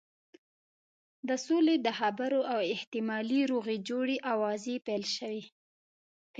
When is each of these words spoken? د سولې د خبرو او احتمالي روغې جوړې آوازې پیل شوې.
د 1.27 1.29
سولې 1.45 1.75
د 1.85 1.87
خبرو 1.99 2.39
او 2.53 2.59
احتمالي 2.75 3.41
روغې 3.51 3.77
جوړې 3.89 4.17
آوازې 4.33 4.75
پیل 4.85 5.03
شوې. 5.17 5.43